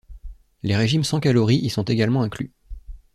[0.63, 2.51] Les régimes sans calories y sont également inclus.